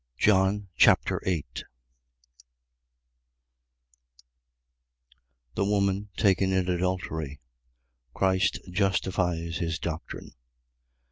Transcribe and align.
John 0.17 0.67
Chapter 0.77 1.21
8 1.27 1.63
The 5.53 5.63
woman 5.63 6.09
taken 6.17 6.51
in 6.51 6.67
adultery. 6.67 7.39
Christ 8.15 8.57
justifies 8.71 9.57
his 9.57 9.77
doctrine. 9.77 10.31